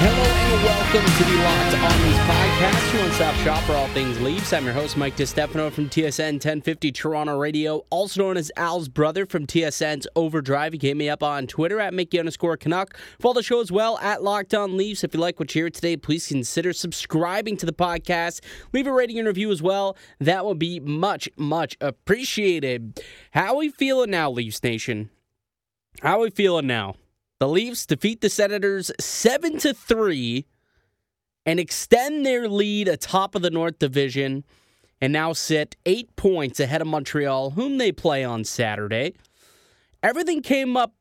[0.00, 4.20] Hello and welcome to the Locked On Leafs podcast, your one-stop shop for all things
[4.20, 4.52] Leafs.
[4.52, 9.26] I'm your host, Mike DiStefano from TSN 1050 Toronto Radio, also known as Al's brother
[9.26, 10.72] from TSN's Overdrive.
[10.72, 12.96] You can me up on Twitter at Mickey underscore Canuck.
[13.18, 15.02] Follow the show as well at Locked On Leafs.
[15.02, 18.40] If you like what you hear today, please consider subscribing to the podcast.
[18.72, 19.96] Leave a rating and review as well.
[20.20, 23.02] That will be much, much appreciated.
[23.32, 25.10] How we feeling now, Leafs Nation?
[26.02, 26.94] How we feeling now?
[27.40, 30.44] The Leafs defeat the Senators 7 to 3
[31.46, 34.44] and extend their lead atop of the North Division
[35.00, 39.14] and now sit 8 points ahead of Montreal, whom they play on Saturday.
[40.02, 40.94] Everything came up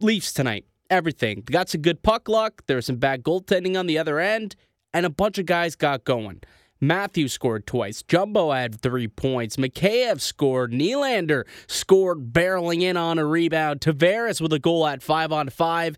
[0.00, 0.64] Leafs tonight.
[0.88, 1.42] Everything.
[1.44, 4.54] Got some good puck luck, there was some bad goaltending on the other end,
[4.94, 6.40] and a bunch of guys got going.
[6.80, 8.02] Matthews scored twice.
[8.02, 9.56] Jumbo had three points.
[9.56, 10.72] Mikheyev scored.
[10.72, 13.80] Nylander scored, barreling in on a rebound.
[13.80, 15.96] Tavares with a goal at five on five.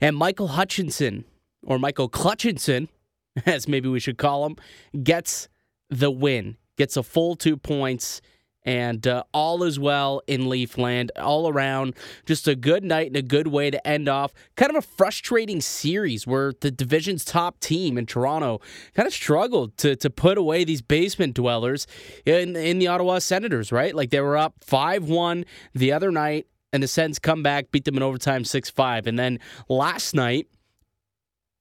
[0.00, 1.24] And Michael Hutchinson,
[1.62, 2.88] or Michael Clutchinson,
[3.46, 4.56] as maybe we should call him,
[5.02, 5.48] gets
[5.88, 6.56] the win.
[6.76, 8.20] Gets a full two points
[8.64, 11.10] and uh, all is well in Leafland.
[11.16, 11.94] All around,
[12.26, 15.60] just a good night and a good way to end off kind of a frustrating
[15.60, 18.60] series where the division's top team in Toronto
[18.94, 21.86] kind of struggled to to put away these basement dwellers
[22.24, 23.70] in in the Ottawa Senators.
[23.70, 27.70] Right, like they were up five one the other night, and the Sens come back,
[27.70, 30.48] beat them in overtime six five, and then last night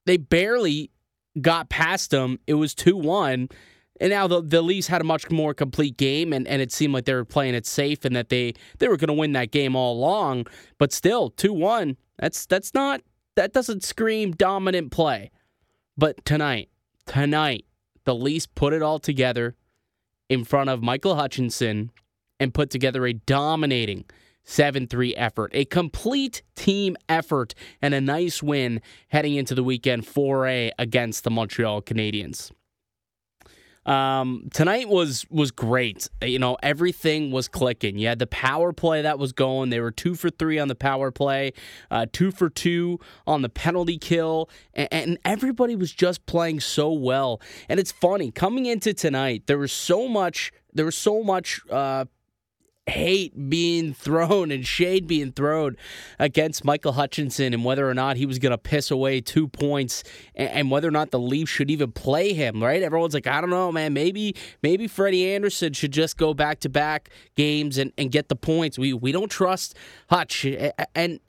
[0.05, 0.91] they barely
[1.41, 2.39] got past them.
[2.47, 3.49] It was two one
[3.99, 6.93] and now the, the Leafs had a much more complete game, and, and it seemed
[6.93, 9.51] like they were playing it safe and that they, they were going to win that
[9.51, 10.47] game all along.
[10.77, 13.01] But still, 2 1, that's, that's not,
[13.35, 15.31] that doesn't scream dominant play.
[15.95, 16.69] But tonight,
[17.05, 17.65] tonight,
[18.05, 19.55] the Leafs put it all together
[20.27, 21.91] in front of Michael Hutchinson
[22.39, 24.05] and put together a dominating
[24.43, 25.51] 7 3 effort.
[25.53, 31.31] A complete team effort and a nice win heading into the weekend 4A against the
[31.31, 32.51] Montreal Canadiens.
[33.85, 36.09] Um, tonight was was great.
[36.21, 37.97] You know, everything was clicking.
[37.97, 39.69] You had the power play that was going.
[39.69, 41.53] They were two for three on the power play,
[41.91, 46.91] uh, two for two on the penalty kill, and, and everybody was just playing so
[46.91, 47.41] well.
[47.67, 49.43] And it's funny coming into tonight.
[49.47, 50.51] There was so much.
[50.73, 51.61] There was so much.
[51.69, 52.05] Uh,
[52.87, 55.77] hate being thrown and shade being thrown
[56.19, 60.03] against Michael Hutchinson and whether or not he was going to piss away two points
[60.35, 62.81] and, whether or not the Leafs should even play him, right?
[62.81, 63.93] Everyone's like, I don't know, man.
[63.93, 68.35] Maybe maybe Freddie Anderson should just go back to back games and, and get the
[68.35, 68.77] points.
[68.77, 69.75] We we don't trust
[70.09, 70.45] Hutch.
[70.95, 71.19] And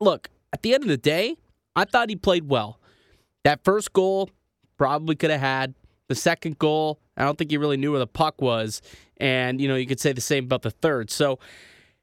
[0.00, 1.36] look, at the end of the day,
[1.76, 2.78] I thought he played well.
[3.42, 4.30] That first goal
[4.78, 5.74] probably could have had.
[6.08, 8.82] The second goal, I don't think he really knew where the puck was.
[9.18, 11.10] And, you know, you could say the same about the third.
[11.10, 11.38] So,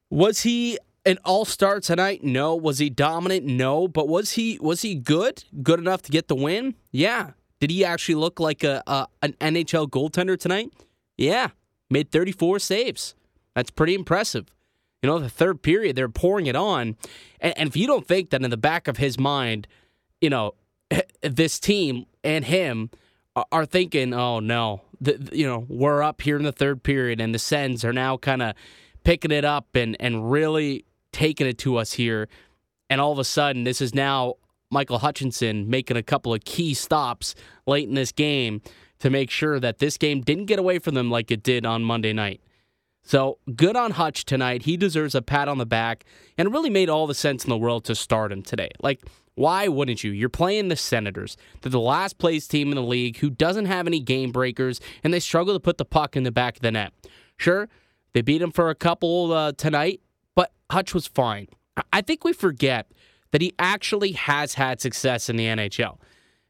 [0.10, 2.24] was he an all-star tonight?
[2.24, 2.56] No.
[2.56, 3.46] Was he dominant?
[3.46, 3.88] No.
[3.88, 5.44] But was he was he good?
[5.62, 6.76] Good enough to get the win?
[6.92, 7.32] Yeah.
[7.60, 10.72] Did he actually look like a, a an NHL goaltender tonight?
[11.18, 11.50] Yeah.
[11.90, 13.16] Made 34 saves.
[13.56, 14.48] That's pretty impressive.
[15.02, 16.96] You know, the third period, they're pouring it on.
[17.40, 19.68] And, and if you don't think that in the back of his mind,
[20.22, 20.54] you know,
[21.22, 22.90] this team and him
[23.52, 27.34] are thinking, oh no, the, you know, we're up here in the third period, and
[27.34, 28.56] the Sens are now kind of
[29.04, 32.30] picking it up and and really taking it to us here,
[32.90, 34.36] and all of a sudden, this is now
[34.70, 37.36] Michael Hutchinson making a couple of key stops
[37.66, 38.62] late in this game
[39.00, 41.84] to make sure that this game didn't get away from them like it did on
[41.84, 42.40] Monday night.
[43.04, 44.64] So good on Hutch tonight.
[44.64, 46.06] He deserves a pat on the back,
[46.38, 48.70] and it really made all the sense in the world to start him today.
[48.80, 49.02] Like
[49.42, 50.12] why wouldn't you?
[50.12, 51.36] You're playing the Senators.
[51.62, 55.12] They're the last place team in the league who doesn't have any game breakers, and
[55.12, 56.94] they struggle to put the puck in the back of the net.
[57.38, 57.68] Sure,
[58.14, 60.00] they beat them for a couple uh, tonight,
[60.36, 61.48] but Hutch was fine.
[61.92, 62.92] I think we forget
[63.32, 65.98] that he actually has had success in the NHL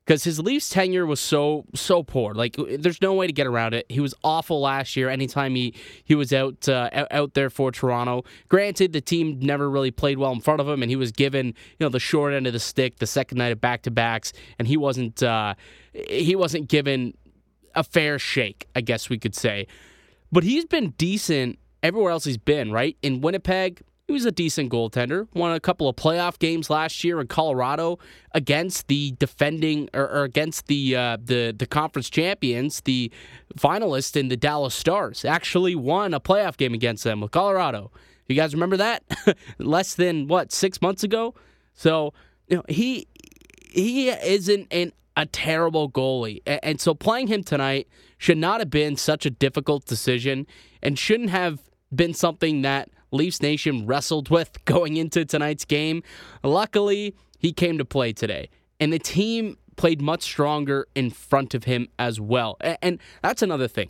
[0.06, 2.34] because his Leafs tenure was so so poor.
[2.34, 3.86] Like there's no way to get around it.
[3.90, 5.10] He was awful last year.
[5.10, 8.24] Anytime he he was out uh, out there for Toronto.
[8.50, 11.48] Granted, the team never really played well in front of him, and he was given
[11.48, 14.34] you know the short end of the stick the second night of back to backs,
[14.58, 15.54] and he wasn't uh,
[15.94, 17.16] he wasn't given
[17.76, 18.68] a fair shake.
[18.76, 19.68] I guess we could say,
[20.32, 22.72] but he's been decent everywhere else he's been.
[22.72, 23.82] Right in Winnipeg,
[24.12, 25.28] he was a decent goaltender.
[25.34, 27.98] Won a couple of playoff games last year in Colorado
[28.34, 33.10] against the defending or, or against the uh, the the conference champions, the
[33.58, 35.24] finalists in the Dallas Stars.
[35.24, 37.90] Actually won a playoff game against them with Colorado.
[38.28, 39.04] You guys remember that?
[39.58, 41.34] Less than what six months ago.
[41.74, 42.14] So
[42.48, 43.08] you know he
[43.70, 46.42] he isn't an a terrible goalie.
[46.46, 47.88] And so playing him tonight
[48.18, 50.48] should not have been such a difficult decision
[50.82, 51.60] and shouldn't have
[51.94, 56.04] been something that Leafs Nation wrestled with going into tonight's game.
[56.44, 58.50] Luckily, he came to play today.
[58.80, 62.58] And the team played much stronger in front of him as well.
[62.82, 63.90] And that's another thing.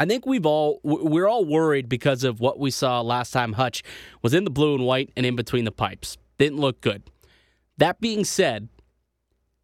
[0.00, 3.82] I think we've all we're all worried because of what we saw last time Hutch
[4.22, 6.16] was in the blue and white and in between the pipes.
[6.38, 7.02] Didn't look good.
[7.78, 8.68] That being said,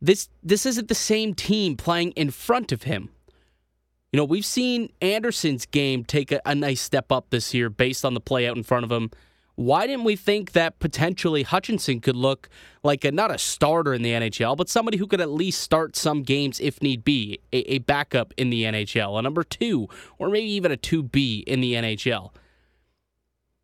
[0.00, 3.10] this this isn't the same team playing in front of him.
[4.14, 8.04] You know, we've seen Anderson's game take a, a nice step up this year based
[8.04, 9.10] on the play out in front of him.
[9.56, 12.48] Why didn't we think that potentially Hutchinson could look
[12.84, 15.96] like a not a starter in the NHL, but somebody who could at least start
[15.96, 19.88] some games if need be, a, a backup in the NHL, a number two,
[20.18, 22.30] or maybe even a 2B in the NHL?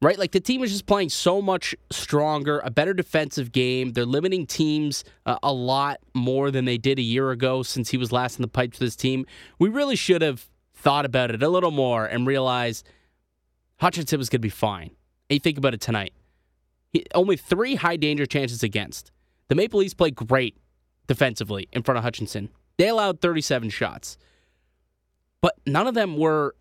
[0.02, 0.18] Right?
[0.18, 3.92] Like the team is just playing so much stronger, a better defensive game.
[3.92, 7.96] They're limiting teams uh, a lot more than they did a year ago since he
[7.96, 9.26] was last in the pipes for this team.
[9.58, 12.88] We really should have thought about it a little more and realized
[13.76, 14.90] Hutchinson was going to be fine.
[15.28, 16.12] You think about it tonight.
[16.92, 19.12] He, only three high danger chances against.
[19.48, 20.56] The Maple Leafs played great
[21.06, 22.48] defensively in front of Hutchinson.
[22.78, 24.16] They allowed 37 shots.
[25.40, 26.54] But none of them were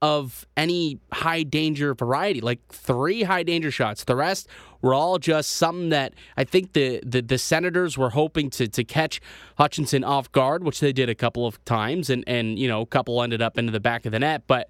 [0.00, 4.04] of any high danger variety, like three high danger shots.
[4.04, 4.48] The rest
[4.80, 8.84] were all just something that I think the, the, the Senators were hoping to to
[8.84, 9.20] catch
[9.56, 12.86] Hutchinson off guard, which they did a couple of times, and and you know a
[12.86, 14.68] couple ended up into the back of the net, but.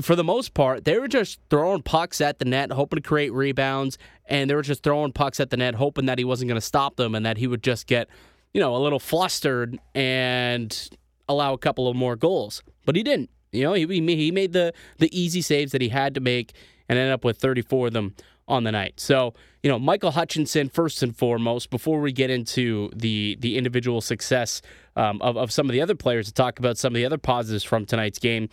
[0.00, 3.30] For the most part, they were just throwing pucks at the net, hoping to create
[3.30, 6.58] rebounds, and they were just throwing pucks at the net, hoping that he wasn't going
[6.58, 8.08] to stop them and that he would just get,
[8.54, 10.88] you know, a little flustered and
[11.28, 12.62] allow a couple of more goals.
[12.86, 13.28] But he didn't.
[13.52, 16.54] You know, he, he made the, the easy saves that he had to make
[16.88, 18.14] and ended up with 34 of them
[18.48, 18.98] on the night.
[18.98, 24.00] So, you know, Michael Hutchinson, first and foremost, before we get into the the individual
[24.00, 24.60] success
[24.96, 27.18] um, of, of some of the other players to talk about some of the other
[27.18, 28.48] positives from tonight's game.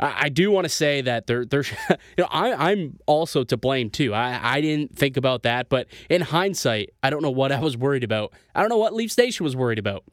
[0.00, 3.56] I, I do want to say that there, there's, you know, I, I'm also to
[3.56, 4.14] blame too.
[4.14, 7.76] I, I didn't think about that, but in hindsight, I don't know what I was
[7.76, 8.32] worried about.
[8.54, 10.04] I don't know what Leafs Nation was worried about.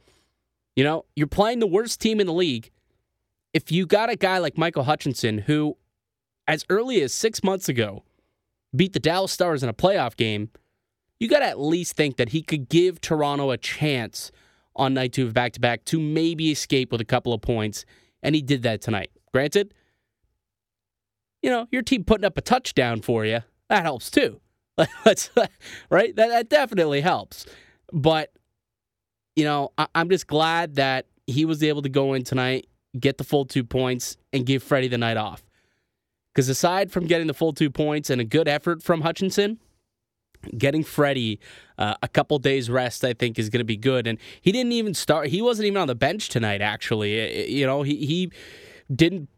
[0.76, 2.72] You know, you're playing the worst team in the league
[3.54, 5.78] if you got a guy like Michael Hutchinson, who
[6.48, 8.04] as early as six months ago
[8.76, 10.50] beat the Dallas Stars in a playoff game,
[11.20, 14.32] you got to at least think that he could give Toronto a chance
[14.76, 17.86] on night two of back to back to maybe escape with a couple of points.
[18.24, 19.12] And he did that tonight.
[19.34, 19.74] Granted,
[21.42, 24.40] you know, your team putting up a touchdown for you, that helps too.
[25.90, 26.16] right?
[26.16, 27.46] That, that definitely helps.
[27.92, 28.32] But,
[29.36, 32.68] you know, I, I'm just glad that he was able to go in tonight
[33.00, 35.44] get the full two points, and give Freddie the night off.
[36.34, 39.60] Because aside from getting the full two points and a good effort from Hutchinson,
[40.58, 41.40] getting Freddie
[41.78, 44.08] uh, a couple days rest, I think, is going to be good.
[44.08, 45.28] And he didn't even start.
[45.28, 46.62] He wasn't even on the bench tonight.
[46.62, 48.32] Actually, you know, he he
[48.94, 49.30] didn't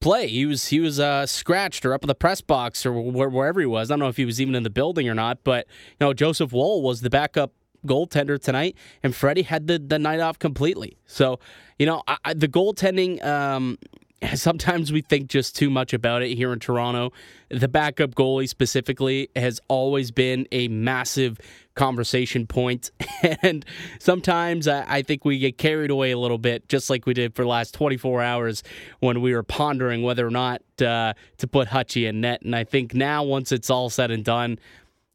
[0.00, 0.28] play.
[0.28, 3.66] He was he was uh, scratched or up in the press box or wherever he
[3.66, 3.90] was.
[3.90, 5.44] I don't know if he was even in the building or not.
[5.44, 7.52] But you know, Joseph Woll was the backup
[7.86, 10.96] goaltender tonight, and Freddie had the, the night off completely.
[11.06, 11.38] So,
[11.78, 13.78] you know, I, I, the goaltending, um,
[14.34, 17.12] sometimes we think just too much about it here in Toronto.
[17.50, 21.38] The backup goalie specifically has always been a massive
[21.74, 22.90] conversation point.
[23.42, 23.64] and
[23.98, 27.42] sometimes I, think we get carried away a little bit, just like we did for
[27.42, 28.62] the last 24 hours
[29.00, 32.42] when we were pondering whether or not uh, to put Hutchie in net.
[32.42, 34.58] And I think now, once it's all said and done,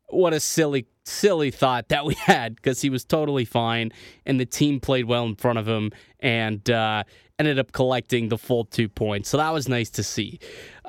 [0.09, 3.91] what a silly silly thought that we had because he was totally fine
[4.25, 7.03] and the team played well in front of him and uh,
[7.39, 9.29] ended up collecting the full two points.
[9.29, 10.39] So that was nice to see.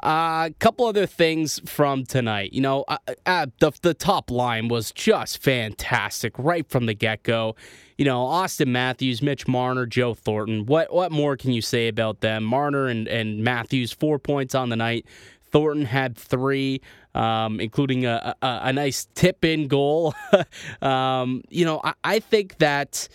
[0.03, 2.53] A uh, couple other things from tonight.
[2.53, 7.23] You know, uh, uh, the, the top line was just fantastic right from the get
[7.23, 7.55] go.
[7.97, 10.67] You know, Auston Matthews, Mitch Marner, Joe Thornton.
[10.67, 12.45] What what more can you say about them?
[12.45, 15.07] Marner and, and Matthews, four points on the night.
[15.50, 16.80] Thornton had three,
[17.14, 20.14] um, including a, a, a, nice tip in goal.
[20.83, 23.09] um, you know, I, I think that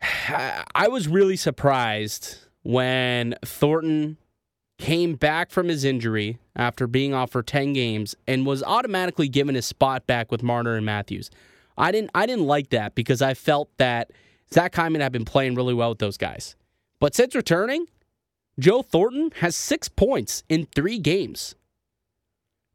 [0.74, 4.18] I was really surprised when Thornton
[4.78, 9.54] came back from his injury after being off for 10 games and was automatically given
[9.54, 11.30] his spot back with Marner and Matthews.
[11.76, 14.10] I didn't I didn't like that because I felt that
[14.52, 16.56] Zach Hyman had been playing really well with those guys.
[17.00, 17.86] But since returning,
[18.58, 21.54] Joe Thornton has six points in three games.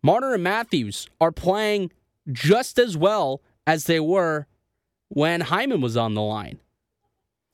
[0.02, 1.92] Marner and Matthews are playing
[2.32, 4.48] just as well as they were
[5.10, 6.60] when Hyman was on the line.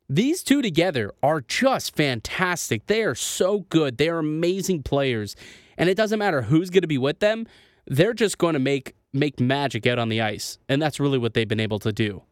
[0.08, 2.88] These two together are just fantastic.
[2.88, 3.98] They are so good.
[3.98, 5.36] They are amazing players.
[5.78, 7.46] And it doesn't matter who's going to be with them,
[7.86, 10.60] they're just going to make make magic out on the ice.
[10.68, 12.24] And that's really what they've been able to do.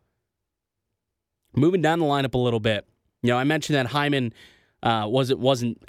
[1.55, 2.85] Moving down the lineup a little bit,
[3.23, 4.31] you know, I mentioned that Hyman
[4.83, 5.83] uh, wasn't wasn't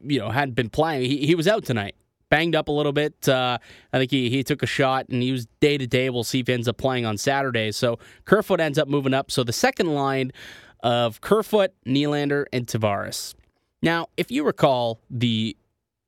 [0.00, 1.08] you know hadn't been playing.
[1.10, 1.94] He, he was out tonight,
[2.30, 3.28] banged up a little bit.
[3.28, 3.58] Uh,
[3.92, 6.10] I think he he took a shot and he was day to day.
[6.10, 7.72] We'll see if he ends up playing on Saturday.
[7.72, 9.30] So Kerfoot ends up moving up.
[9.30, 10.32] So the second line
[10.80, 13.34] of Kerfoot, Nylander, and Tavares.
[13.82, 15.56] Now, if you recall the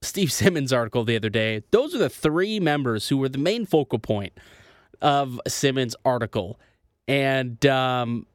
[0.03, 3.67] Steve Simmons article the other day, those are the three members who were the main
[3.67, 4.33] focal point
[5.01, 6.59] of Simmons' article.
[7.09, 8.27] And um,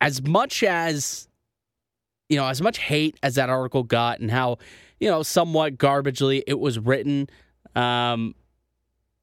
[0.00, 1.27] as much as
[2.28, 4.58] you know, as much hate as that article got, and how
[5.00, 7.28] you know somewhat garbagely it was written,
[7.74, 8.34] um,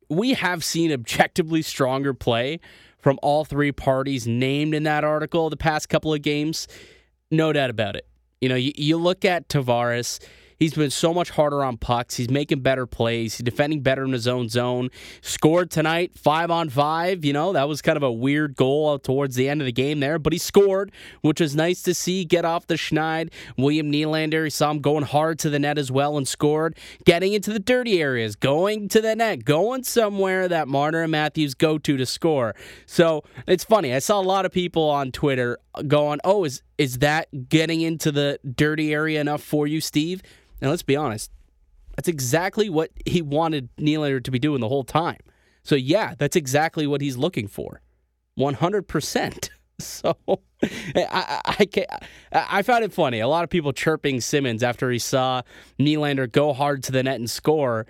[0.09, 2.59] we have seen objectively stronger play
[2.97, 6.67] from all three parties named in that article the past couple of games.
[7.29, 8.07] No doubt about it.
[8.41, 10.19] You know, you, you look at Tavares
[10.57, 12.15] He's been so much harder on pucks.
[12.15, 13.35] He's making better plays.
[13.35, 14.89] He's defending better in his own zone.
[15.21, 17.25] Scored tonight, five on five.
[17.25, 19.99] You know, that was kind of a weird goal towards the end of the game
[19.99, 23.31] there, but he scored, which was nice to see get off the schneid.
[23.57, 26.77] William Nylander, he saw him going hard to the net as well and scored.
[27.05, 31.53] Getting into the dirty areas, going to the net, going somewhere that Marner and Matthews
[31.53, 32.55] go to to score.
[32.85, 33.93] So it's funny.
[33.93, 38.11] I saw a lot of people on Twitter going, oh, is, is that getting into
[38.11, 40.21] the dirty area enough for you, Steve?
[40.61, 41.31] And let's be honest,
[41.95, 45.19] that's exactly what he wanted Nylander to be doing the whole time.
[45.63, 47.81] So yeah, that's exactly what he's looking for,
[48.35, 49.49] one hundred percent.
[49.77, 50.15] So
[50.63, 51.87] I I, I,
[52.31, 53.19] I found it funny.
[53.19, 55.41] A lot of people chirping Simmons after he saw
[55.77, 57.85] Nylander go hard to the net and score.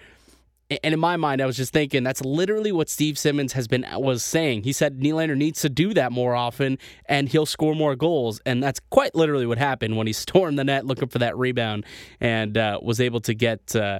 [0.70, 3.86] And in my mind, I was just thinking that's literally what Steve Simmons has been
[3.94, 4.64] was saying.
[4.64, 8.42] He said Nylander needs to do that more often, and he'll score more goals.
[8.48, 11.86] And that's quite literally what happened when he stormed the net looking for that rebound
[12.20, 14.00] and uh, was able to get uh,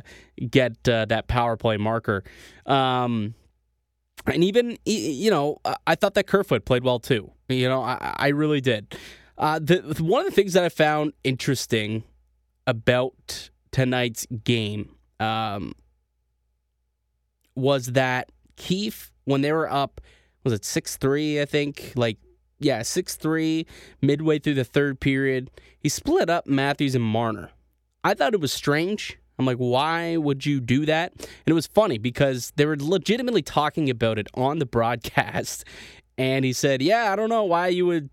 [0.50, 2.24] get uh, that power play marker.
[2.66, 3.36] Um,
[4.26, 7.32] and even you know, I thought that Kerfoot played well too.
[7.48, 8.98] You know, I, I really did.
[9.38, 12.04] Uh, the, one of the things that I found interesting
[12.66, 14.96] about tonight's game.
[15.20, 15.74] Um,
[17.56, 20.02] was that Keefe, when they were up,
[20.44, 21.94] was it 6 3, I think?
[21.96, 22.18] Like,
[22.60, 23.66] yeah, 6 3,
[24.02, 27.50] midway through the third period, he split up Matthews and Marner.
[28.04, 29.18] I thought it was strange.
[29.38, 31.12] I'm like, why would you do that?
[31.18, 35.66] And it was funny because they were legitimately talking about it on the broadcast.
[36.18, 38.10] And he said, Yeah, I don't know why you would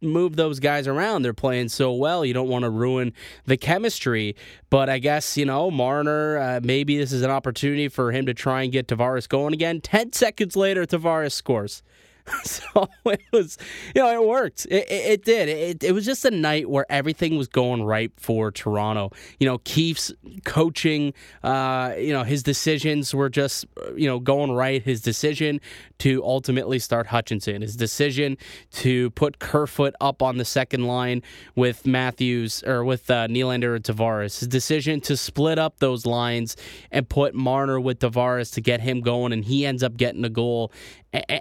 [0.00, 1.22] move those guys around.
[1.22, 2.24] They're playing so well.
[2.24, 3.12] You don't want to ruin
[3.44, 4.36] the chemistry.
[4.70, 8.34] But I guess, you know, Marner, uh, maybe this is an opportunity for him to
[8.34, 9.80] try and get Tavares going again.
[9.80, 11.82] 10 seconds later, Tavares scores.
[12.44, 13.58] so it was,
[13.94, 14.66] you know, it worked.
[14.66, 15.48] It, it, it did.
[15.48, 19.12] It, it was just a night where everything was going right for Toronto.
[19.38, 20.12] You know, Keefe's
[20.44, 21.14] coaching,
[21.44, 23.66] uh, you know, his decisions were just,
[23.96, 24.82] you know, going right.
[24.82, 25.60] His decision
[25.98, 28.36] to ultimately start Hutchinson, his decision
[28.72, 31.22] to put Kerfoot up on the second line
[31.54, 36.56] with Matthews or with uh, Nylander and Tavares, his decision to split up those lines
[36.90, 40.28] and put Marner with Tavares to get him going, and he ends up getting a
[40.28, 40.72] goal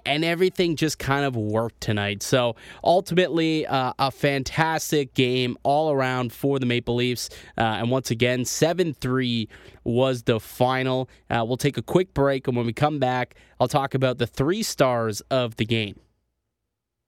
[0.06, 2.24] and everything just kind of worked tonight.
[2.24, 7.30] So ultimately, uh, a fantastic game all around for the Maple Leafs.
[7.58, 9.48] Uh, and once again, 7 3
[9.84, 11.10] was the final.
[11.30, 14.28] Uh, we'll take a quick break, and when we come back, I'll talk about the
[14.28, 16.00] three stars of the game.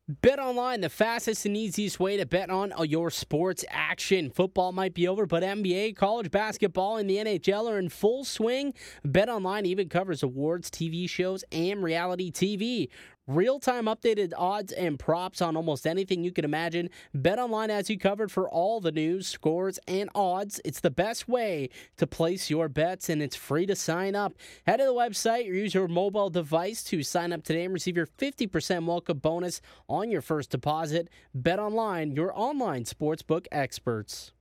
[0.09, 4.29] Bet online, the fastest and easiest way to bet on your sports action.
[4.29, 8.73] Football might be over, but NBA, college basketball, and the NHL are in full swing.
[9.03, 12.87] Bet online even covers awards, TV shows, and reality TV.
[13.27, 16.89] Real time updated odds and props on almost anything you can imagine.
[17.13, 20.61] Bet online has you covered for all the news, scores, and odds.
[20.63, 21.67] It's the best way
[21.97, 24.33] to place your bets, and it's free to sign up.
[24.65, 27.97] Head to the website or use your mobile device to sign up today and receive
[27.97, 31.09] your 50% welcome bonus on your first deposit.
[31.35, 34.31] Bet online, your online sportsbook experts.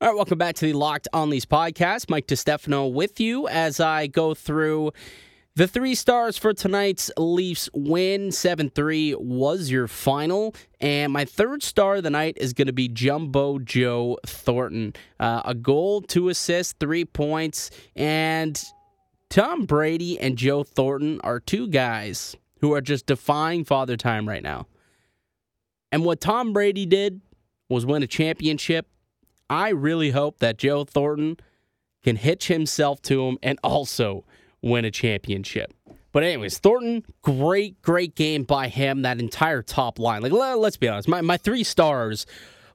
[0.00, 2.08] All right, welcome back to the Locked On These podcast.
[2.08, 4.92] Mike DeStefano with you as I go through
[5.56, 10.54] the three stars for tonight's Leafs win, 7 3, was your final.
[10.80, 14.94] And my third star of the night is going to be Jumbo Joe Thornton.
[15.20, 17.70] Uh, a goal, two assists, three points.
[17.94, 18.60] And
[19.30, 24.42] Tom Brady and Joe Thornton are two guys who are just defying father time right
[24.42, 24.66] now.
[25.92, 27.20] And what Tom Brady did
[27.68, 28.88] was win a championship.
[29.48, 31.36] I really hope that Joe Thornton
[32.02, 34.24] can hitch himself to him and also
[34.64, 35.72] win a championship.
[36.12, 39.02] But anyways, Thornton, great, great game by him.
[39.02, 40.22] That entire top line.
[40.22, 42.24] Like let's be honest, my, my three stars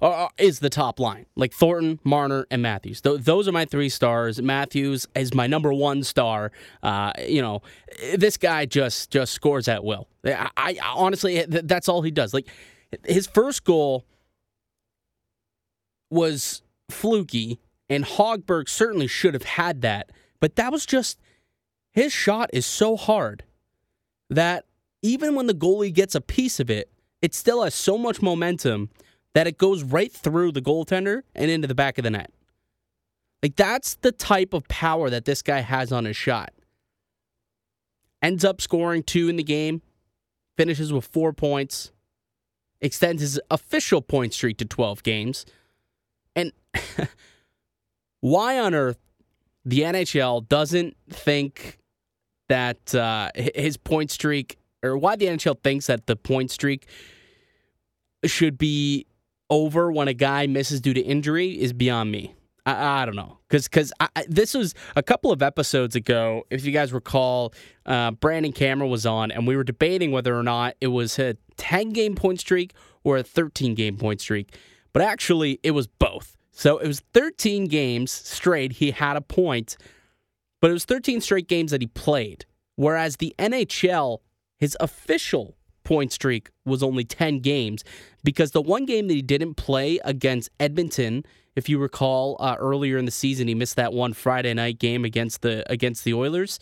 [0.01, 1.25] uh, is the top line.
[1.35, 3.01] Like Thornton, Marner, and Matthews.
[3.01, 4.41] Th- those are my three stars.
[4.41, 6.51] Matthews is my number one star.
[6.83, 7.61] Uh, you know,
[8.15, 10.07] this guy just just scores at will.
[10.25, 12.33] I, I honestly, that's all he does.
[12.33, 12.47] Like
[13.05, 14.05] his first goal
[16.09, 20.11] was fluky, and Hogberg certainly should have had that.
[20.41, 21.19] But that was just
[21.91, 23.43] his shot is so hard
[24.29, 24.65] that
[25.01, 26.91] even when the goalie gets a piece of it,
[27.21, 28.89] it still has so much momentum
[29.33, 32.31] that it goes right through the goaltender and into the back of the net.
[33.41, 36.51] Like that's the type of power that this guy has on his shot.
[38.21, 39.81] Ends up scoring two in the game,
[40.57, 41.91] finishes with four points,
[42.81, 45.45] extends his official point streak to 12 games.
[46.35, 46.51] And
[48.19, 48.99] why on earth
[49.63, 51.78] the NHL doesn't think
[52.49, 56.87] that uh, his point streak, or why the NHL thinks that the point streak
[58.25, 59.05] should be
[59.49, 62.35] over when a guy misses due to injury is beyond me.
[62.65, 63.91] I, I don't know because because
[64.27, 66.43] this was a couple of episodes ago.
[66.49, 67.53] If you guys recall,
[67.85, 71.37] uh, Brandon Cameron was on, and we were debating whether or not it was a
[71.57, 74.55] ten game point streak or a thirteen game point streak.
[74.91, 76.35] But actually, it was both.
[76.51, 78.73] So it was 13 games straight.
[78.73, 79.77] He had a point,
[80.61, 82.45] but it was 13 straight games that he played.
[82.75, 84.19] Whereas the NHL,
[84.57, 87.83] his official point streak was only 10 games
[88.23, 91.25] because the one game that he didn't play against Edmonton,
[91.55, 95.03] if you recall uh, earlier in the season, he missed that one Friday night game
[95.03, 96.59] against the against the Oilers.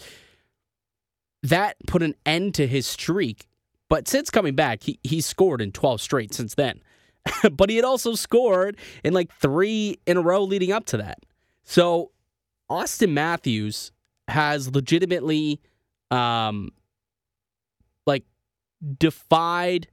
[1.44, 3.48] That put an end to his streak.
[3.90, 6.82] But since coming back, he, he's scored in 12 straight since then.
[7.52, 11.20] but he had also scored in like three in a row leading up to that.
[11.64, 12.12] So
[12.70, 13.92] Auston Matthews
[14.28, 15.62] has legitimately
[16.12, 16.72] um
[18.06, 18.24] like
[18.98, 19.88] defied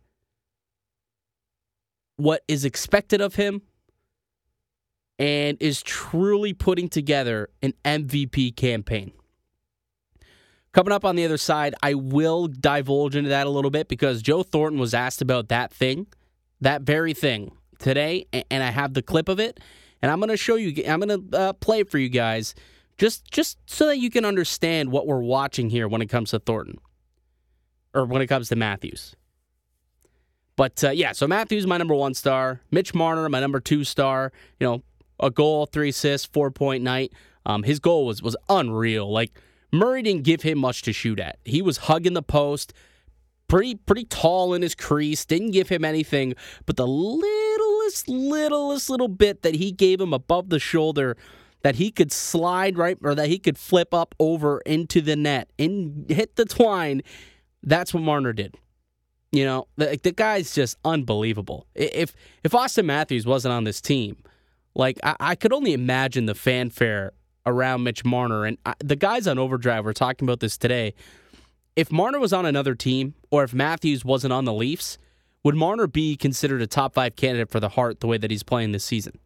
[2.16, 3.62] what is expected of him
[5.19, 9.12] and is truly putting together an MVP campaign.
[10.73, 14.23] Coming up on the other side, I will divulge into that a little bit because
[14.23, 16.09] Joe Thornton was asked about that thing
[16.61, 19.61] that very thing today, and I have the clip of it,
[20.03, 20.85] and I'm going to show you.
[20.87, 22.55] I'm going to uh, play it for you guys,
[22.98, 26.38] just just so that you can understand what we're watching here when it comes to
[26.38, 26.78] Thornton,
[27.94, 29.14] or when it comes to Matthews.
[30.57, 34.33] But uh, yeah, so Matthews my number one star, Mitch Marner my number two star.
[34.61, 34.83] You know,
[35.20, 37.12] a goal, three assists, four point night.
[37.46, 39.11] Um, his goal was was unreal.
[39.11, 39.38] Like
[39.72, 41.38] Murray didn't give him much to shoot at.
[41.44, 42.72] He was hugging the post
[43.48, 46.35] pretty pretty tall in his crease, didn't give him anything,
[46.66, 51.16] but the littlest littlest little bit that he gave him above the shoulder
[51.64, 55.50] that he could slide right or that he could flip up over into the net
[55.59, 57.03] and hit the twine,
[57.62, 58.55] that's what Marner did.
[59.33, 61.66] You know, the, the guy's just unbelievable.
[61.74, 64.18] If if Auston Matthews wasn't on this team,
[64.77, 67.12] like I, I could only imagine the fanfare
[67.44, 70.94] around Mitch Marner and I, the guys on Overdrive were talking about this today
[71.77, 74.96] if Marner was on another team or if Matthews wasn't on the Leafs,
[75.42, 78.42] would Marner be considered a top five candidate for the Hart the way that he's
[78.42, 79.18] playing this season?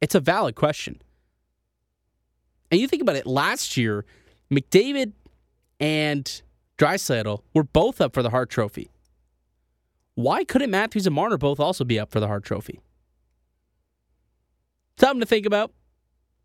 [0.00, 1.02] It's a valid question.
[2.70, 4.04] And you think about it, last year,
[4.50, 5.12] McDavid
[5.78, 6.42] and
[6.78, 8.90] Draisaitl were both up for the Hart Trophy.
[10.14, 12.80] Why couldn't Matthews and Marner both also be up for the Hart Trophy?
[14.98, 15.72] Something to think about.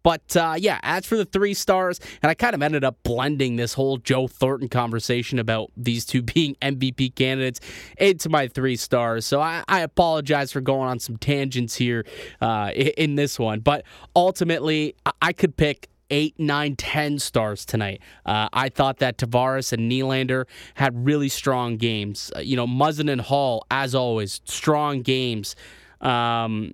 [0.05, 3.55] But uh, yeah, as for the three stars, and I kind of ended up blending
[3.55, 7.59] this whole Joe Thornton conversation about these two being MVP candidates
[7.97, 9.25] into my three stars.
[9.25, 12.05] So I, I apologize for going on some tangents here
[12.39, 13.61] uh, in this one.
[13.61, 13.83] But
[14.15, 18.01] ultimately, I could pick eight, nine, ten stars tonight.
[18.25, 22.31] Uh, I thought that Tavares and Nylander had really strong games.
[22.35, 25.55] Uh, you know, Muzzin and Hall, as always, strong games.
[26.01, 26.73] Um,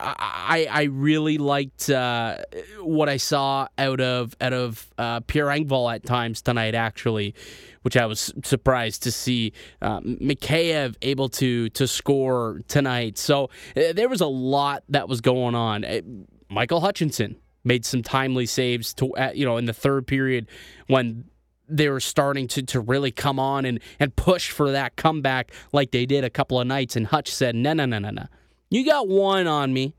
[0.00, 2.38] I I really liked uh,
[2.80, 7.34] what I saw out of out of uh, Pierre Engvall at times tonight, actually,
[7.82, 13.18] which I was surprised to see uh, Mikheyev able to to score tonight.
[13.18, 15.84] So uh, there was a lot that was going on.
[15.84, 16.00] Uh,
[16.48, 17.36] Michael Hutchinson
[17.68, 20.48] made some timely saves to you know in the third period
[20.88, 21.24] when
[21.68, 25.90] they were starting to, to really come on and, and push for that comeback like
[25.90, 26.96] they did a couple of nights.
[26.96, 28.26] And Hutch said, no, no, no, no, no.
[28.70, 29.94] You got one on me.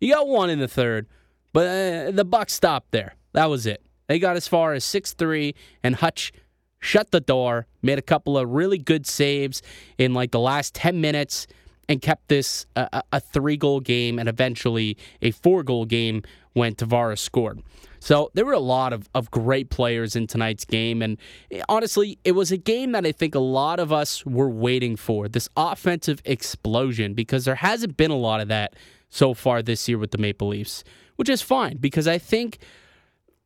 [0.00, 1.06] You got one in the third,
[1.52, 3.14] but uh, the Bucks stopped there.
[3.32, 3.80] That was it.
[4.08, 6.32] They got as far as 6 3, and Hutch
[6.78, 9.62] shut the door, made a couple of really good saves
[9.96, 11.46] in like the last 10 minutes,
[11.88, 16.22] and kept this uh, a three goal game and eventually a four goal game
[16.54, 17.62] when Tavares scored.
[18.00, 21.02] So there were a lot of, of great players in tonight's game.
[21.02, 21.18] And
[21.50, 24.96] eh, honestly, it was a game that I think a lot of us were waiting
[24.96, 28.74] for this offensive explosion because there hasn't been a lot of that
[29.08, 30.84] so far this year with the Maple Leafs,
[31.16, 32.58] which is fine because I think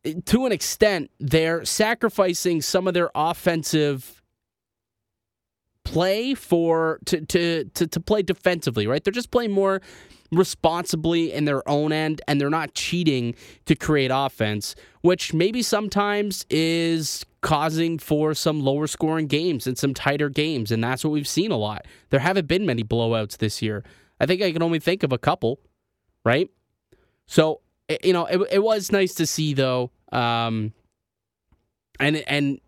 [0.04, 4.17] eh, to an extent they're sacrificing some of their offensive
[5.88, 9.02] play for to to to, to play defensively, right?
[9.02, 9.80] They're just playing more
[10.30, 16.44] responsibly in their own end and they're not cheating to create offense, which maybe sometimes
[16.50, 20.70] is causing for some lower scoring games and some tighter games.
[20.70, 21.86] And that's what we've seen a lot.
[22.10, 23.82] There haven't been many blowouts this year.
[24.20, 25.60] I think I can only think of a couple,
[26.24, 26.50] right?
[27.26, 27.62] So,
[28.02, 29.90] you know, it, it was nice to see though.
[30.12, 30.74] Um,
[31.98, 32.60] and, and,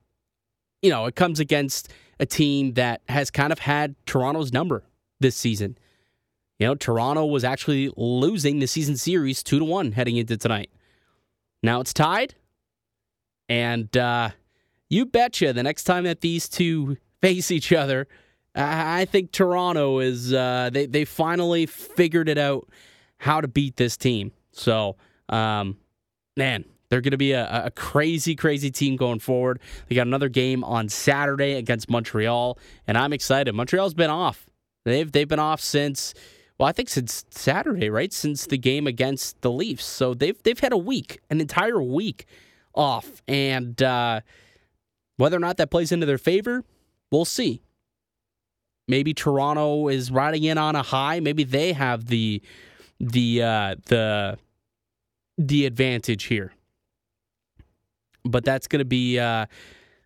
[0.81, 4.85] you know, it comes against a team that has kind of had Toronto's number
[5.19, 5.77] this season.
[6.59, 10.71] You know, Toronto was actually losing the season series two to one heading into tonight.
[11.63, 12.35] Now it's tied,
[13.49, 14.31] and uh,
[14.91, 18.07] you betcha the next time that these two face each other,
[18.55, 22.69] I think Toronto is uh, they they finally figured it out
[23.19, 24.33] how to beat this team.
[24.53, 24.97] So,
[25.31, 25.79] um,
[26.37, 29.61] man, they're going to be a, a, crazy, crazy team going forward.
[29.89, 33.55] They got another game on Saturday against Montreal, and I'm excited.
[33.55, 34.47] Montreal's been off.
[34.85, 36.15] They've they've been off since
[36.59, 38.13] well, I think since Saturday, right?
[38.13, 39.85] Since the game against the Leafs.
[39.85, 42.27] So they've they've had a week, an entire week
[42.75, 43.23] off.
[43.27, 44.21] And uh,
[45.17, 46.63] whether or not that plays into their favor,
[47.11, 47.63] we'll see.
[48.89, 51.21] Maybe Toronto is riding in on a high.
[51.21, 52.43] Maybe they have the
[52.99, 54.39] the uh, the
[55.39, 56.53] the advantage here.
[58.25, 59.47] But that's going to be uh,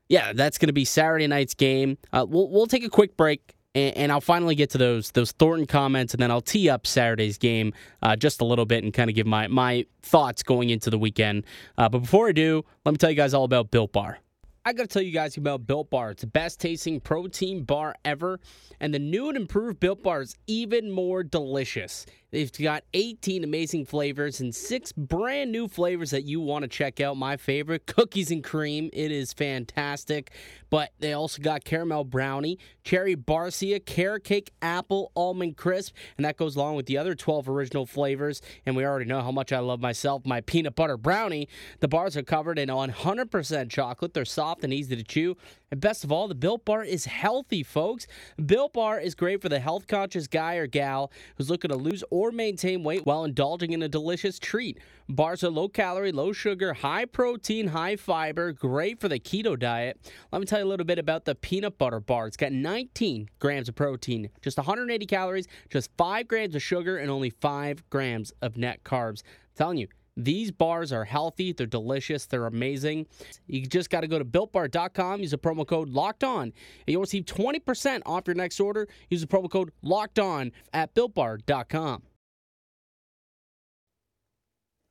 [0.08, 1.98] yeah, that's going to be Saturday night's game.
[2.12, 5.66] Uh, we'll we'll take a quick break and, I'll finally get to those those Thornton
[5.66, 7.72] comments, and then I'll tee up Saturday's game
[8.02, 10.98] uh, just a little bit and kind of give my my thoughts going into the
[10.98, 11.44] weekend.
[11.76, 14.18] Uh, but before I do, let me tell you guys all about Built Bar.
[14.66, 16.12] I got to tell you guys about Built Bar.
[16.12, 18.40] It's the best tasting protein bar ever,
[18.80, 22.06] and the new and improved Built Bar is even more delicious.
[22.34, 27.00] They've got 18 amazing flavors and six brand new flavors that you want to check
[27.00, 27.16] out.
[27.16, 28.90] My favorite, cookies and cream.
[28.92, 30.32] It is fantastic.
[30.68, 36.36] But they also got caramel brownie, cherry barcia, carrot cake, apple, almond crisp, and that
[36.36, 38.42] goes along with the other 12 original flavors.
[38.66, 41.48] And we already know how much I love myself my peanut butter brownie.
[41.78, 44.12] The bars are covered in 100% chocolate.
[44.12, 45.36] They're soft and easy to chew.
[45.74, 48.06] And best of all, the Built Bar is healthy, folks.
[48.46, 52.04] Built Bar is great for the health conscious guy or gal who's looking to lose
[52.12, 54.78] or maintain weight while indulging in a delicious treat.
[55.08, 59.98] Bars are low calorie, low sugar, high protein, high fiber, great for the keto diet.
[60.30, 62.28] Let me tell you a little bit about the peanut butter bar.
[62.28, 67.10] It's got 19 grams of protein, just 180 calories, just 5 grams of sugar, and
[67.10, 69.24] only 5 grams of net carbs.
[69.24, 73.06] I'm telling you, these bars are healthy, they're delicious, they're amazing.
[73.46, 76.52] You just got to go to builtbar.com, use the promo code locked on, and
[76.86, 78.88] you'll receive 20% off your next order.
[79.10, 82.02] Use the promo code locked on at builtbar.com.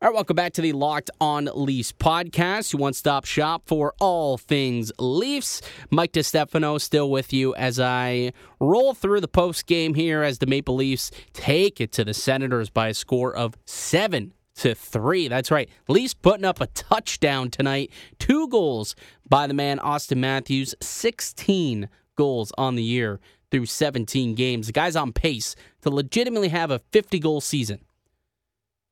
[0.02, 3.94] All right, welcome back to the Locked On Leafs podcast, your one stop shop for
[4.02, 5.62] all things Leafs.
[5.92, 10.46] Mike DeStefano still with you as I roll through the post game here as the
[10.46, 15.28] Maple Leafs take it to the Senators by a score of seven to three.
[15.28, 15.70] That's right.
[15.88, 17.92] Leafs putting up a touchdown tonight.
[18.20, 18.96] Two goals
[19.28, 23.20] by the man Auston Matthews, 16 goals on the year
[23.52, 24.68] through 17 games.
[24.68, 27.80] The guy's on pace to legitimately have a 50 goal season.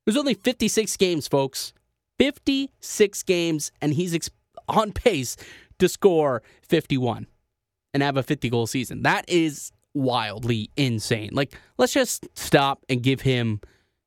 [0.05, 1.73] There's only 56 games, folks.
[2.19, 4.29] 56 games, and he's ex-
[4.67, 5.37] on pace
[5.79, 7.27] to score 51
[7.93, 9.01] and have a 50 goal season.
[9.01, 11.29] That is wildly insane.
[11.33, 13.61] Like, let's just stop and give him.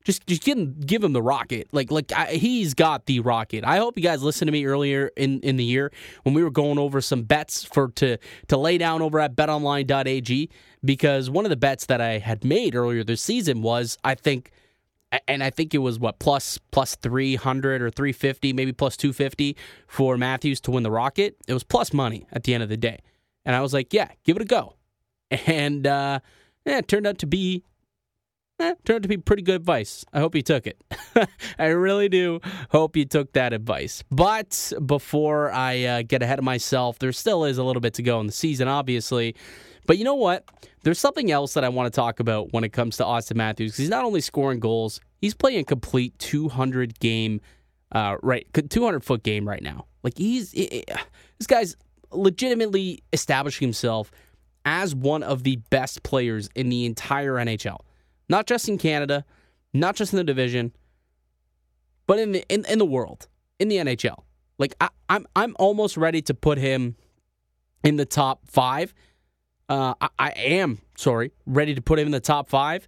[0.05, 1.69] Just, just give him, give him the rocket.
[1.73, 3.65] Like, like I, he's got the rocket.
[3.65, 5.91] I hope you guys listened to me earlier in, in the year
[6.25, 10.51] when we were going over some bets for to to lay down over at BetOnline.ag
[10.85, 14.53] because one of the bets that I had made earlier this season was I think
[15.29, 20.17] and I think it was what plus plus 300 or 350, maybe plus 250 for
[20.17, 21.37] Matthews to win the Rocket.
[21.47, 23.01] It was plus money at the end of the day.
[23.45, 24.75] And I was like, yeah, give it a go.
[25.47, 26.21] And uh,
[26.65, 27.65] yeah, it turned out to be
[28.61, 30.05] eh, turned out to be pretty good advice.
[30.13, 30.83] I hope you took it.
[31.59, 32.41] I really do
[32.71, 34.03] hope you took that advice.
[34.11, 38.03] But before I uh, get ahead of myself, there still is a little bit to
[38.03, 39.35] go in the season, obviously.
[39.87, 40.45] But you know what?
[40.83, 43.73] There's something else that I want to talk about when it comes to Auston Matthews
[43.73, 47.41] because he's not only scoring goals, he's playing a complete 200 game,
[47.93, 49.87] uh, right, 200 foot game right now.
[50.03, 51.77] Like he's this guy's
[52.13, 54.11] legitimately establishing himself
[54.65, 57.79] as one of the best players in the entire NHL,
[58.29, 59.25] not just in Canada,
[59.73, 60.73] not just in the division,
[62.07, 64.23] but in the in, in the world, in the NHL.
[64.59, 66.97] Like I, I'm I'm almost ready to put him
[67.83, 68.95] in the top five.
[69.69, 72.87] Uh, I, I am sorry, ready to put him in the top five.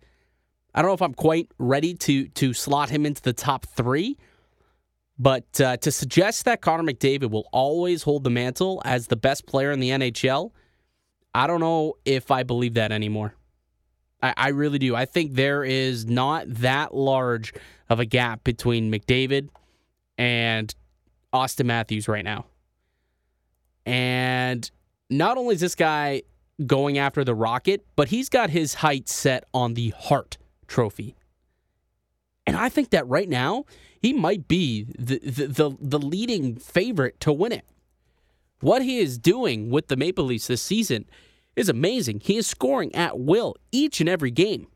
[0.75, 4.19] I don't know if I'm quite ready to to slot him into the top three,
[5.19, 9.47] but uh, to suggest that Connor McDavid will always hold the mantle as the best
[9.47, 10.53] player in the NHL,
[11.35, 13.35] I don't know if I believe that anymore.
[14.23, 14.95] I, I really do.
[14.95, 17.53] I think there is not that large
[17.89, 19.49] of a gap between McDavid
[20.19, 20.75] and
[21.33, 22.47] Auston Matthews right now.
[23.85, 24.69] And
[25.11, 26.23] not only is this guy
[26.67, 31.15] going after the Rocket, but he's got his height set on the Hart Trophy.
[32.47, 33.65] And I think that right now,
[34.01, 37.65] he might be the, the, the, the leading favorite to win it.
[38.61, 41.05] What he is doing with the Maple Leafs this season
[41.57, 42.21] is amazing.
[42.21, 44.69] He is scoring at will each and every game.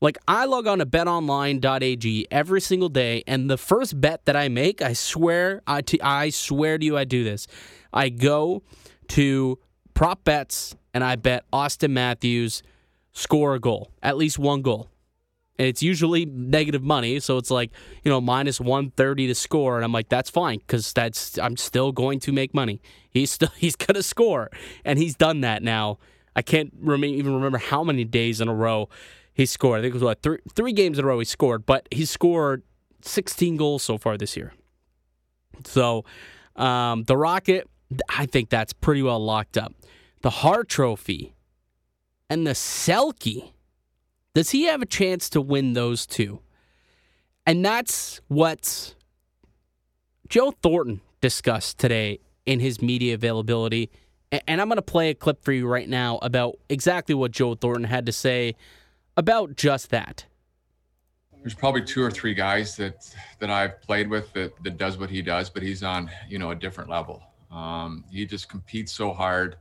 [0.00, 4.48] Like I log on to betonline.ag every single day and the first bet that I
[4.48, 7.46] make, I swear I, t- I swear to you I do this.
[7.92, 8.64] I go
[9.08, 9.60] to
[9.94, 12.64] prop bets and I bet Auston Matthews
[13.12, 14.88] score a goal, at least one goal.
[15.62, 17.70] And it's usually negative money, so it's like,
[18.02, 21.92] you know, minus 130 to score and I'm like that's fine cuz that's I'm still
[21.92, 22.82] going to make money.
[23.08, 24.50] He's still he's to score
[24.84, 26.00] and he's done that now.
[26.34, 28.88] I can't rem- even remember how many days in a row
[29.32, 29.78] he scored.
[29.78, 32.06] I think it was what three three games in a row he scored, but he
[32.06, 32.64] scored
[33.02, 34.54] 16 goals so far this year.
[35.64, 36.04] So
[36.56, 37.70] um, the Rocket,
[38.08, 39.72] I think that's pretty well locked up.
[40.22, 41.36] The Hart Trophy
[42.28, 43.51] and the Selke.
[44.34, 46.40] Does he have a chance to win those two?
[47.46, 48.94] And that's what
[50.28, 53.90] Joe Thornton discussed today in his media availability.
[54.48, 57.54] And I'm going to play a clip for you right now about exactly what Joe
[57.54, 58.54] Thornton had to say
[59.16, 60.24] about just that.
[61.40, 65.10] There's probably two or three guys that that I've played with that that does what
[65.10, 67.20] he does, but he's on you know a different level.
[67.50, 69.56] Um, he just competes so hard.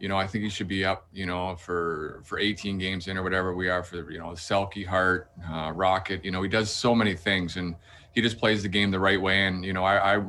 [0.00, 3.16] You know, I think he should be up, you know, for for 18 games in
[3.16, 6.24] or whatever we are for you know Selke, Hart, uh, Rocket.
[6.24, 7.76] You know, he does so many things, and
[8.12, 9.46] he just plays the game the right way.
[9.46, 10.24] And you know, I, I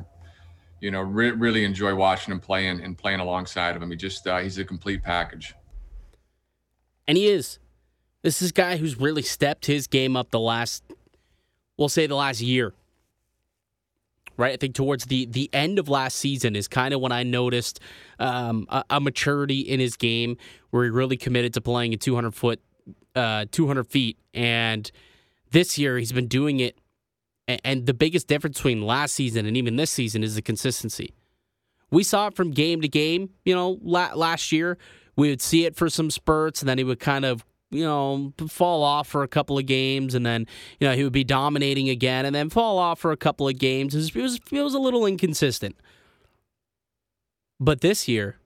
[0.81, 3.91] you know, re- really enjoy watching him play and, and playing alongside of him.
[3.91, 5.55] He just uh, he's a complete package.
[7.07, 7.59] And he is.
[8.23, 10.83] This is a guy who's really stepped his game up the last,
[11.77, 12.73] we'll say the last year.
[14.37, 17.23] Right, I think towards the the end of last season is kind of when I
[17.23, 17.79] noticed
[18.17, 20.37] um, a, a, maturity in his game
[20.71, 22.59] where he really committed to playing at 200 foot,
[23.15, 24.89] uh, 200 feet, and
[25.51, 26.77] this year he's been doing it.
[27.47, 31.13] And, and the biggest difference between last season and even this season is the consistency.
[31.91, 33.31] We saw it from game to game.
[33.43, 34.77] You know, la- last year
[35.15, 38.33] we would see it for some spurts, and then he would kind of you know,
[38.47, 40.45] fall off for a couple of games, and then
[40.79, 43.57] you know he would be dominating again, and then fall off for a couple of
[43.57, 43.95] games.
[43.95, 45.75] It was it was, it was a little inconsistent.
[47.59, 48.37] But this year,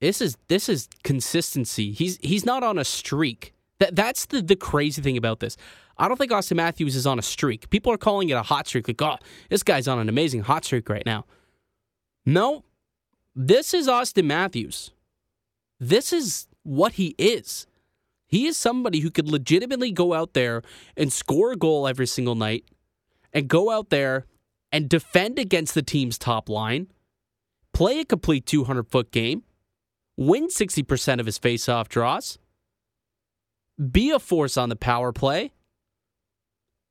[0.00, 1.92] this is this is consistency.
[1.92, 3.54] He's he's not on a streak.
[3.80, 5.56] That that's the the crazy thing about this.
[5.96, 7.70] I don't think Auston Matthews is on a streak.
[7.70, 8.86] People are calling it a hot streak.
[8.86, 9.16] Like, oh,
[9.50, 11.24] this guy's on an amazing hot streak right now.
[12.24, 12.64] No,
[13.34, 14.92] this is Auston Matthews.
[15.80, 17.66] This is what he is.
[18.28, 20.62] He is somebody who could legitimately go out there
[20.96, 22.64] and score a goal every single night
[23.32, 24.26] and go out there
[24.70, 26.88] and defend against the team's top line,
[27.72, 29.44] play a complete 200 foot game,
[30.18, 32.38] win 60% of his faceoff draws,
[33.90, 35.52] be a force on the power play.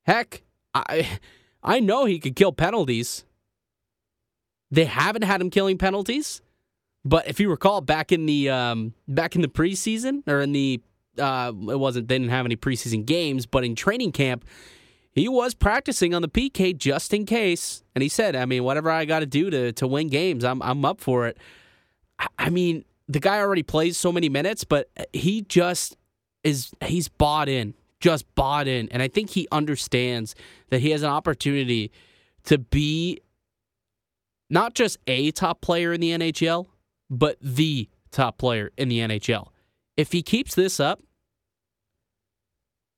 [0.06, 1.20] Heck, I
[1.64, 3.26] I know he could kill penalties.
[4.72, 6.42] They haven't had him killing penalties,
[7.04, 10.82] but if you recall back in the um, back in the preseason or in the
[11.20, 14.46] uh, it wasn't they didn't have any preseason games, but in training camp,
[15.14, 17.84] he was practicing on the PK just in case.
[17.96, 20.62] And he said, I mean, whatever I got to do to to win games, I'm
[20.62, 21.38] I'm up for it.
[22.38, 25.98] I mean, the guy already plays so many minutes, but he just
[26.44, 30.36] is he's bought in, just bought in, and I think he understands
[30.70, 31.92] that he has an opportunity
[32.46, 33.20] to be
[34.50, 36.68] not just a top player in the NHL,
[37.10, 39.48] but the top player in the NHL.
[39.98, 41.02] If he keeps this up,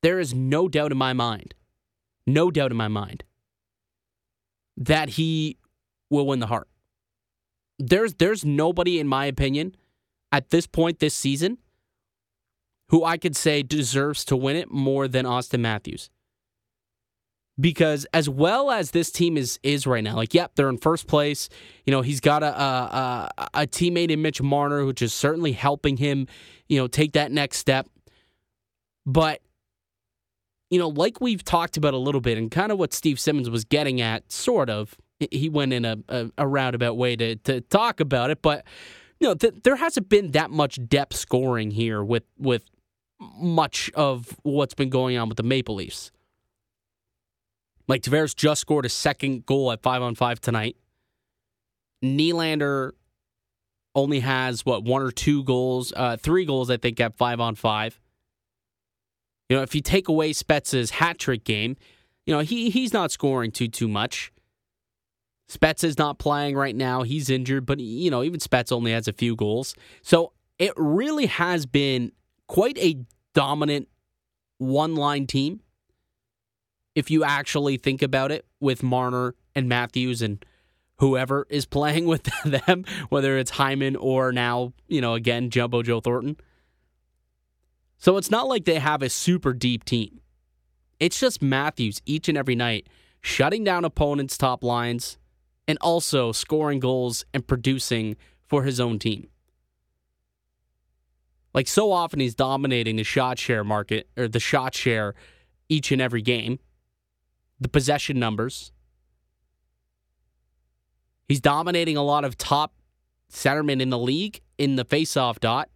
[0.02, 1.54] there is no doubt in my mind,
[2.26, 3.24] no doubt in my mind,
[4.76, 5.58] that he
[6.10, 6.68] will win the Hart.
[7.78, 9.74] There's there's nobody, in my opinion,
[10.32, 11.58] at this point this season,
[12.88, 16.10] who I could say deserves to win it more than Auston Matthews.
[17.58, 21.06] Because as well as this team is is right now, like yep, they're in first
[21.06, 21.48] place.
[21.84, 25.52] You know, he's got a a, a, a teammate in Mitch Marner, which is certainly
[25.52, 26.26] helping him,
[26.68, 27.86] you know, take that next step.
[29.04, 29.40] But
[30.70, 33.50] you know, like we've talked about a little bit, and kind of what Steve Simmons
[33.50, 34.96] was getting at, sort of.
[35.30, 38.64] He went in a, a, a roundabout way to, to talk about it, but
[39.18, 42.64] you know, th- there hasn't been that much depth scoring here with with
[43.38, 46.10] much of what's been going on with the Maple Leafs.
[47.86, 50.76] Mike Tavares just scored a second goal at five on five tonight.
[52.02, 52.92] Nylander
[53.94, 57.56] only has what one or two goals, uh, three goals, I think, at five on
[57.56, 57.99] five.
[59.50, 61.76] You know, if you take away Spezza's hat trick game,
[62.24, 64.32] you know he he's not scoring too too much.
[65.50, 69.08] Spezza is not playing right now; he's injured, but you know even Spezza only has
[69.08, 72.12] a few goals, so it really has been
[72.46, 73.88] quite a dominant
[74.58, 75.60] one line team.
[76.94, 80.44] If you actually think about it, with Marner and Matthews and
[80.98, 86.00] whoever is playing with them, whether it's Hyman or now, you know, again, Jumbo Joe
[86.00, 86.36] Thornton.
[88.00, 90.20] So it's not like they have a super deep team.
[90.98, 92.88] It's just Matthews each and every night
[93.20, 95.18] shutting down opponents' top lines
[95.68, 99.28] and also scoring goals and producing for his own team.
[101.54, 105.14] Like so often he's dominating the shot share market or the shot share
[105.68, 106.58] each and every game.
[107.60, 108.72] The possession numbers,
[111.30, 112.74] He's dominating a lot of top
[113.32, 115.68] centermen in the league in the faceoff dot,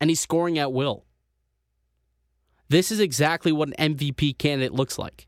[0.00, 1.04] and he's scoring at will.
[2.68, 5.26] This is exactly what an MVP candidate looks like.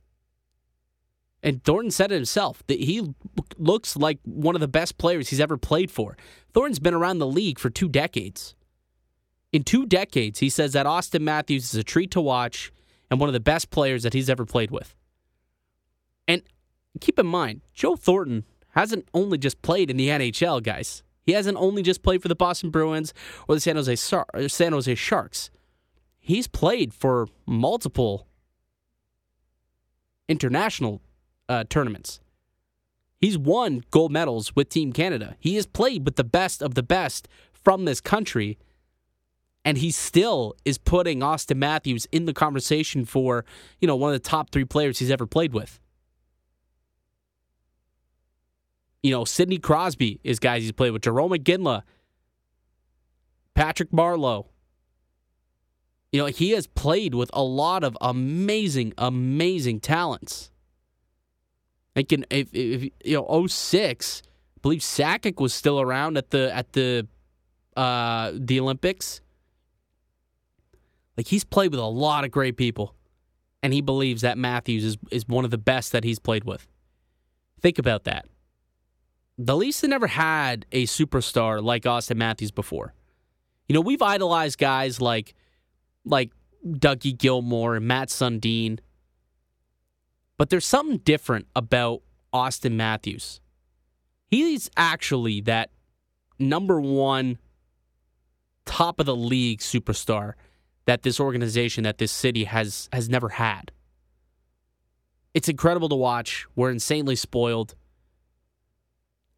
[1.43, 3.15] And Thornton said it himself that he
[3.57, 6.17] looks like one of the best players he's ever played for.
[6.53, 8.55] Thornton's been around the league for two decades.
[9.53, 12.73] In two decades, he says that Auston Matthews is a treat to watch
[13.11, 14.95] and one of the best players that he's ever played with.
[16.27, 16.43] And
[17.01, 21.03] keep in mind, Joe Thornton hasn't only just played in the NHL, guys.
[21.27, 23.13] He hasn't only just played for the Boston Bruins
[23.49, 25.51] or the San Jose San Jose Sharks.
[26.21, 28.29] He's played for multiple
[30.29, 31.03] international
[31.49, 32.21] uh, tournaments.
[33.19, 35.37] He's won gold medals with Team Canada.
[35.41, 38.59] He has played with the best of the best from this country.
[39.65, 43.45] And he still is putting Auston Matthews in the conversation for,
[43.81, 45.81] you know, one of the top three players he's ever played with.
[49.03, 51.03] You know, Sidney Crosby is guys he's played with.
[51.03, 51.83] Jarome Iginla,
[53.55, 54.47] Patrick Marleau.
[56.13, 60.51] You know, he has played with a lot of amazing, amazing talents.
[61.95, 66.55] Like in, if, if you know, 06, I believe Sakic was still around at the
[66.55, 67.07] at the
[67.77, 69.21] uh, the Olympics.
[71.17, 72.95] Like he's played with a lot of great people,
[73.63, 76.67] and he believes that Matthews is is one of the best that he's played with.
[77.61, 78.27] Think about that
[79.39, 82.95] the Leafs have never had a superstar like Auston Matthews before.
[83.69, 85.35] You know, we've idolized guys like
[86.05, 86.31] like
[86.67, 88.79] Dougie Gilmour and Mats Sundin.
[90.39, 93.41] But there's something different about Auston Matthews.
[94.29, 95.71] He's actually that
[96.39, 97.39] number one
[98.65, 100.35] top of the league superstar
[100.87, 103.73] that this organization, that this city has has never had.
[105.35, 106.47] It's incredible to watch.
[106.55, 107.75] We're insanely spoiled.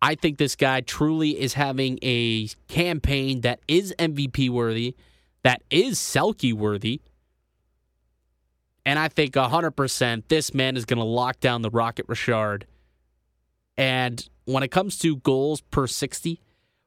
[0.00, 4.94] I think this guy truly is having a campaign that is MVP worthy,
[5.42, 7.00] that is Selke worthy.
[8.86, 12.66] And I think 100% this man is going to lock down the Rocket Richard.
[13.76, 16.40] And when it comes to goals per 60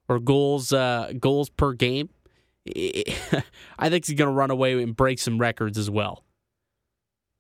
[0.10, 2.10] or goals uh, goals per game,
[2.68, 6.24] I think he's going to run away and break some records as well.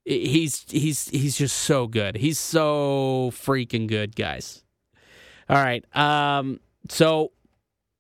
[0.05, 2.15] He's he's he's just so good.
[2.17, 4.63] He's so freaking good, guys.
[5.51, 5.83] All right.
[5.95, 7.33] Um, so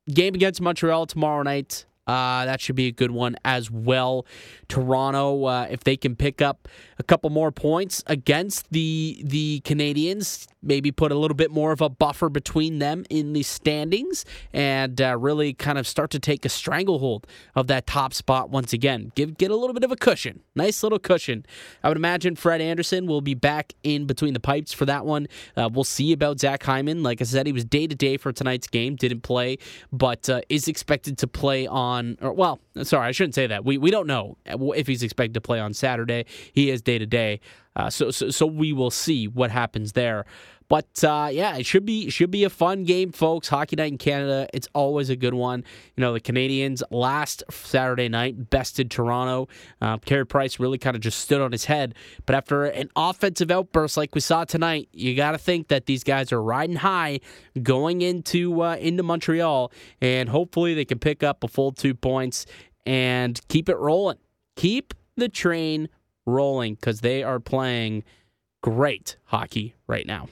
[0.09, 1.85] game against Montreal tomorrow night.
[2.07, 4.25] Uh, that should be a good one as well.
[4.67, 10.47] Toronto, uh, if they can pick up a couple more points against the the Canadiens,
[10.63, 14.99] maybe put a little bit more of a buffer between them in the standings, and
[14.99, 19.11] uh, really kind of start to take a stranglehold of that top spot once again.
[19.15, 21.45] Give get a little bit of a cushion, nice little cushion.
[21.83, 25.27] I would imagine Fred Andersen will be back in between the pipes for that one.
[25.55, 27.03] Uh, we'll see about Zach Hyman.
[27.03, 29.57] Like I said, he was day to day for tonight's game, didn't play,
[29.91, 31.90] but uh, is expected to play on.
[32.21, 33.65] Or, well, sorry, I shouldn't say that.
[33.65, 36.25] We we don't know if he's expected to play on Saturday.
[36.53, 37.39] He is day to day.
[37.75, 40.25] Uh, so, so so we will see what happens there.
[40.71, 43.49] But uh, yeah, it should be should be a fun game, folks.
[43.49, 45.65] Hockey night in Canada, it's always a good one.
[45.97, 49.49] You know, the Canadiens last Saturday night bested Toronto.
[49.81, 51.93] Uh, Carey Price really kind of just stood on his head.
[52.25, 56.05] But after an offensive outburst like we saw tonight, you got to think that these
[56.05, 57.19] guys are riding high
[57.61, 62.45] going into uh, into Montreal, and hopefully they can pick up a full two points
[62.85, 64.19] and keep it rolling.
[64.55, 65.89] Keep the train
[66.25, 68.05] rolling because they are playing
[68.61, 70.29] great hockey right now.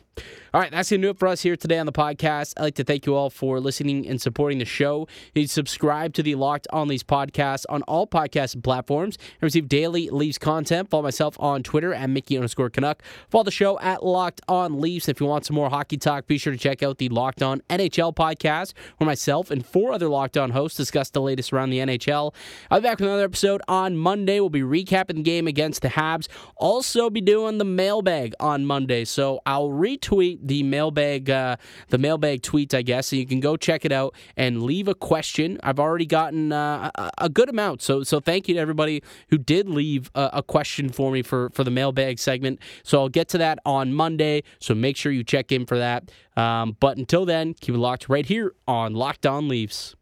[0.51, 2.53] All right, that's going to do it for us here today on the podcast.
[2.57, 5.07] I'd like to thank you all for listening and supporting the show.
[5.35, 10.09] You subscribe to the Locked On Leafs podcast on all podcast platforms and receive daily
[10.09, 10.89] Leafs content.
[10.89, 13.03] Follow myself on Twitter at Mickey underscore Canuck.
[13.29, 15.07] Follow the show at Locked On Leafs.
[15.07, 17.61] If you want some more hockey talk, be sure to check out the Locked On
[17.69, 21.77] NHL podcast where myself and four other Locked On hosts discuss the latest around the
[21.77, 22.33] NHL.
[22.71, 24.39] I'll be back with another episode on Monday.
[24.39, 26.27] We'll be recapping the game against the Habs.
[26.55, 29.05] Also be doing the mailbag on Monday.
[29.05, 29.71] So I'll
[30.09, 31.55] retweet the mailbag uh,
[31.89, 33.07] the mailbag tweets, I guess.
[33.07, 35.59] So you can go check it out and leave a question.
[35.63, 39.37] I've already gotten uh, a, a, good amount, so so thank you to everybody who
[39.37, 42.59] did leave a, a, question for me for for the mailbag segment.
[42.83, 44.43] So I'll get to that on Monday.
[44.59, 46.11] So make sure you check in for that.
[46.35, 49.95] Um, but until then, keep it locked right here on Locked On Leafs.